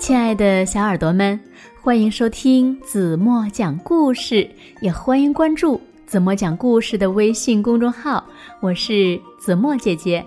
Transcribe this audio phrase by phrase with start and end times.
[0.00, 1.38] 亲爱的小耳朵们，
[1.78, 4.48] 欢迎收听子墨讲故事，
[4.80, 8.24] 也欢迎关注子墨讲故事的微信公众号。
[8.60, 10.24] 我是子墨姐姐。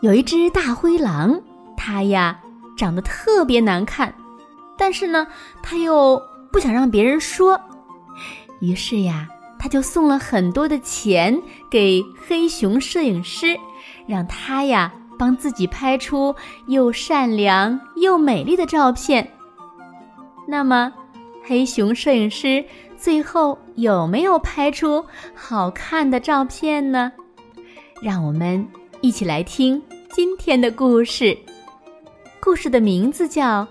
[0.00, 1.38] 有一只大灰狼，
[1.76, 2.40] 它呀
[2.74, 4.12] 长得特别难看，
[4.78, 5.26] 但是呢，
[5.62, 6.20] 它又
[6.50, 7.60] 不想让别人说，
[8.60, 9.28] 于是呀，
[9.58, 11.38] 他就送了很多的钱
[11.70, 13.58] 给黑熊摄影师，
[14.06, 14.90] 让他呀。
[15.22, 16.34] 帮自己拍出
[16.66, 19.24] 又善良又美丽的照片。
[20.48, 20.92] 那么，
[21.44, 22.64] 黑熊摄影师
[22.96, 27.12] 最后有没有拍出好看的照片呢？
[28.02, 28.66] 让我们
[29.00, 29.80] 一起来听
[30.10, 31.38] 今天的故事。
[32.40, 33.62] 故事的名字叫《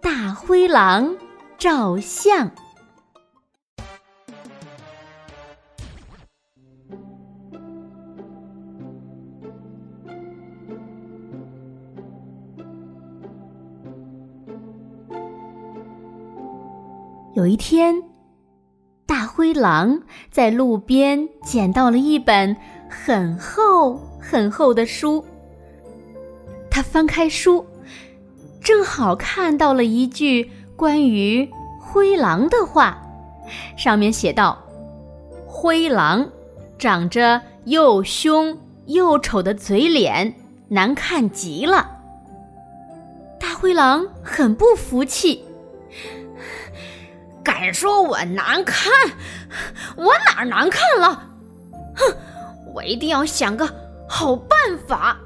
[0.00, 1.14] 大灰狼
[1.58, 2.48] 照相》。
[17.34, 18.00] 有一天，
[19.06, 22.56] 大灰狼在路边捡到了一本
[22.88, 25.24] 很厚很厚的书。
[26.70, 27.66] 他翻开书，
[28.60, 31.48] 正好看到了一句关于
[31.80, 33.02] 灰狼的话，
[33.76, 34.56] 上面写道
[35.44, 36.30] ：“灰狼
[36.78, 40.32] 长着又凶又丑的嘴脸，
[40.68, 41.90] 难看极了。”
[43.40, 45.44] 大灰狼很不服气。
[47.44, 48.90] 敢说我难看？
[49.96, 51.30] 我哪儿难看了？
[51.94, 52.16] 哼！
[52.74, 53.68] 我一定要想个
[54.08, 55.16] 好办法。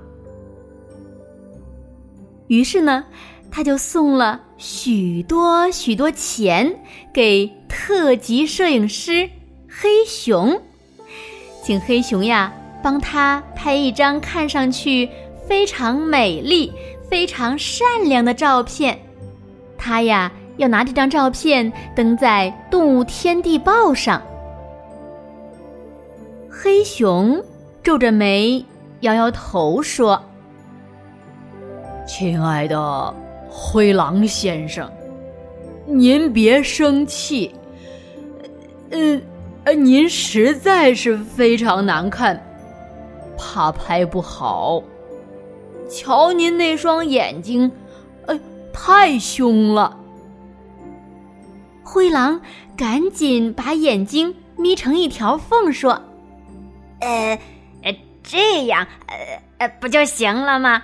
[2.49, 3.05] 于是呢，
[3.51, 6.79] 他就送了许多许多钱
[7.15, 9.31] 给特级摄影师
[9.69, 10.61] 黑熊，
[11.63, 12.53] 请黑熊呀
[12.83, 15.09] 帮他拍一张看上去
[15.47, 16.73] 非常美丽、
[17.09, 18.99] 非常善良的照片。
[19.79, 20.33] 他呀。
[20.59, 24.21] 要拿这张照片登在《动物天地报》上。
[26.51, 27.43] 黑熊
[27.83, 28.65] 皱着眉，
[29.01, 30.21] 摇摇头说
[32.05, 33.15] ：“亲爱的
[33.49, 34.91] 灰狼先生，
[35.87, 37.55] 您别生气。
[38.91, 39.21] 呃，
[39.65, 42.45] 呃，您实在是非常难看，
[43.39, 44.83] 怕拍不好。
[45.89, 47.71] 瞧您那双眼睛，
[48.27, 48.39] 呃，
[48.73, 49.97] 太凶了。”
[51.91, 52.39] 灰狼
[52.77, 55.99] 赶紧把眼睛眯成一条缝，说
[57.01, 57.41] ：“呃，
[57.83, 59.17] 呃，这样，呃，
[59.57, 60.83] 呃，不就行了吗？”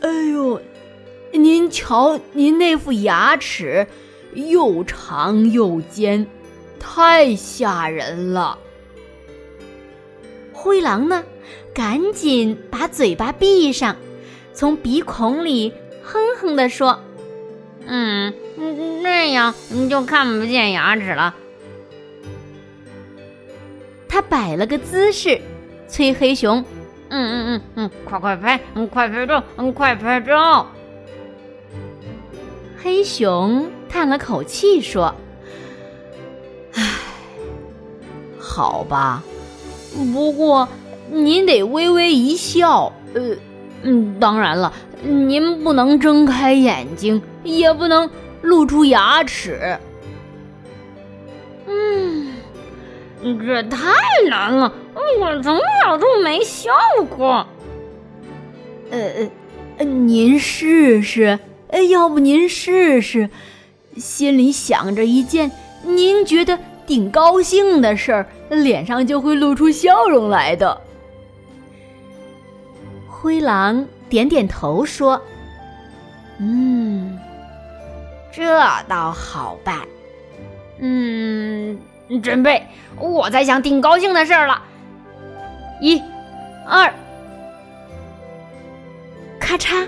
[0.00, 0.58] 哎呦，
[1.34, 3.86] 您瞧，您那副牙齿
[4.32, 6.26] 又长又尖，
[6.78, 8.58] 太吓人了。
[10.50, 11.22] 灰狼呢，
[11.74, 13.94] 赶紧把嘴巴闭上，
[14.54, 15.70] 从鼻孔里
[16.02, 16.98] 哼哼的说。
[17.86, 18.32] 嗯，
[19.02, 21.34] 那样你就看不见牙齿了。
[24.08, 25.40] 他摆了个姿势，
[25.88, 26.64] 催黑熊
[27.08, 30.66] ：“嗯嗯嗯嗯，快快拍，嗯快拍照，嗯快拍照。”
[32.82, 35.14] 黑熊叹了口气说
[36.74, 36.82] ：“唉，
[38.38, 39.22] 好吧，
[40.12, 40.68] 不过
[41.10, 42.92] 您得微微一笑。
[43.14, 43.36] 呃，
[43.82, 48.08] 嗯，当然了。”您不能睁开眼睛，也不能
[48.42, 49.78] 露出牙齿。
[51.66, 52.34] 嗯，
[53.22, 53.78] 这太
[54.28, 54.72] 难了，
[55.20, 56.70] 我从小都没笑
[57.08, 57.46] 过。
[58.90, 59.28] 呃
[59.78, 61.38] 呃，您试试，
[61.90, 63.30] 要不您试试，
[63.96, 65.50] 心里想着一件
[65.82, 70.80] 您觉得挺高兴的事儿，脸上就会露出笑容来的。
[73.08, 73.86] 灰狼。
[74.10, 75.22] 点点头说
[76.38, 77.18] ：“嗯，
[78.30, 79.78] 这倒好办。
[80.80, 81.78] 嗯，
[82.22, 82.66] 准备，
[82.98, 84.60] 我在想挺高兴的事儿了。
[85.80, 86.02] 一、
[86.66, 86.92] 二，
[89.38, 89.86] 咔嚓！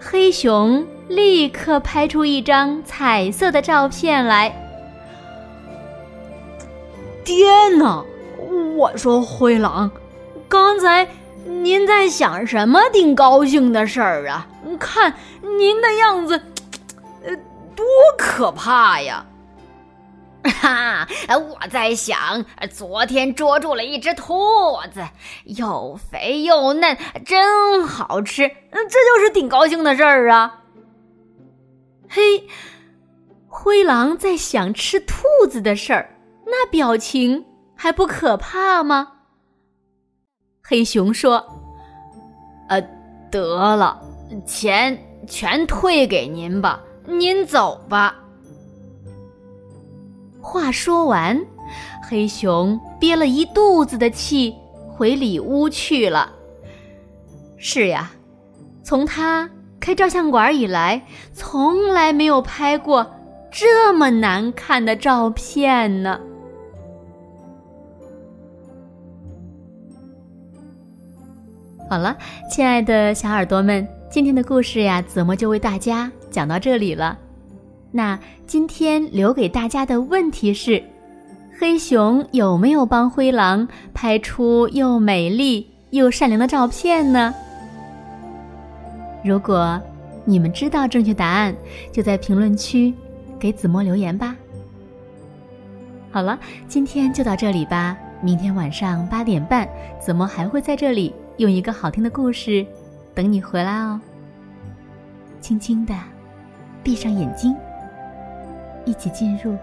[0.00, 4.52] 黑熊立刻拍出一张彩色的照片来。
[7.24, 8.04] 天哪！
[8.76, 9.90] 我说灰狼，
[10.48, 11.06] 刚才……”
[11.64, 14.46] 您在想什么挺高兴的事儿啊？
[14.78, 16.38] 看您的样子，
[17.24, 17.34] 呃，
[17.74, 17.86] 多
[18.18, 19.24] 可怕呀！
[20.60, 24.34] 哈，我在想，昨天捉住了一只兔
[24.92, 25.00] 子，
[25.44, 28.46] 又肥又嫩，真好吃。
[28.46, 30.60] 嗯这就是挺高兴的事儿啊。
[32.10, 32.46] 嘿，
[33.48, 36.14] 灰狼在想吃兔子的事儿，
[36.44, 39.12] 那表情还不可怕吗？
[40.66, 41.44] 黑熊说
[42.70, 42.80] ：“呃，
[43.30, 44.00] 得了，
[44.46, 48.14] 钱全退给您吧，您走吧。
[50.40, 51.38] 话说完，
[52.08, 54.54] 黑熊憋了一肚子的气，
[54.88, 56.32] 回里屋去了。
[57.58, 58.10] 是呀，
[58.82, 63.06] 从他开照相馆以来，从来没有拍过
[63.52, 66.18] 这么难看的照片呢。
[71.88, 72.16] 好了，
[72.50, 77.16] 亲爱的小耳朵们，今天的故事呀，子墨就为大家讲到这里了。
[77.92, 80.82] 那今天留给大家的问题是：
[81.58, 87.32] 黑熊有没有帮灰狼拍出又美丽又善良的照片呢？
[89.22, 89.80] 如果
[90.24, 91.54] 你们知道正确答案，
[91.92, 92.92] 就在评论区
[93.38, 94.34] 给子墨留言吧。
[96.10, 97.96] 好了，今天就到这里吧。
[98.22, 99.68] 明天晚上八点半，
[100.00, 101.14] 子墨还会在这里。
[101.36, 102.64] 用一个好听的故事
[103.14, 104.00] 等你回来哦。
[105.40, 105.94] 轻轻的
[106.82, 107.54] 闭上眼睛，
[108.84, 109.56] 一起进入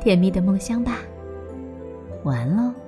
[0.00, 0.98] 甜蜜的梦乡吧。
[2.24, 2.83] 晚安喽。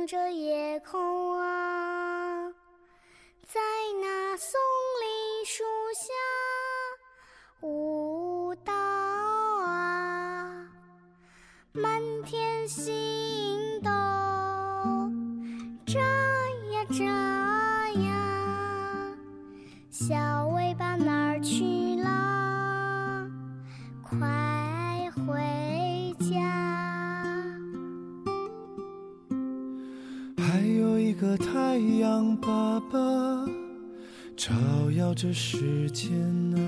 [0.00, 2.48] 望着夜空啊，
[3.44, 3.60] 在
[4.00, 4.58] 那松
[5.02, 5.62] 林树
[5.94, 6.14] 下
[7.60, 10.66] 舞蹈啊，
[11.72, 12.98] 满天星
[13.82, 13.90] 斗
[15.84, 17.04] 眨呀眨
[18.00, 19.14] 呀，
[19.90, 21.89] 小尾巴哪儿去
[31.20, 32.98] 个太阳爸爸
[34.38, 34.54] 照
[34.96, 36.10] 耀着世间
[36.56, 36.64] 啊，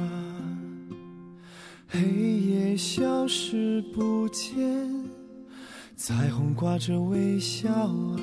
[1.89, 4.55] 黑夜消失不见，
[5.97, 8.21] 彩虹挂着微笑啊，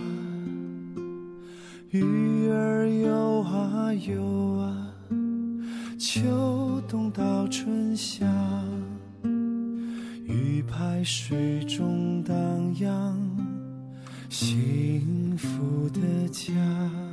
[1.90, 4.24] 鱼儿游啊游
[4.60, 4.94] 啊，
[5.98, 8.24] 秋冬到春夏，
[10.28, 12.36] 鱼排水中荡
[12.82, 13.29] 漾。
[14.30, 17.09] 幸福的家。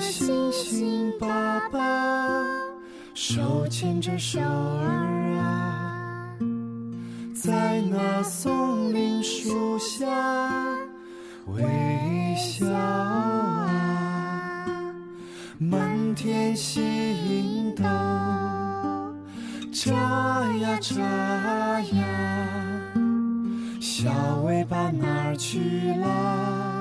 [0.00, 1.78] 星星爸爸
[3.14, 6.30] 手牵着手儿啊，
[7.34, 10.06] 在那松林树下
[11.46, 11.64] 微
[12.36, 13.66] 笑啊，
[15.58, 17.82] 满天星斗
[19.72, 22.04] 眨呀眨呀，
[23.80, 24.10] 小
[24.44, 26.77] 尾巴哪儿去了？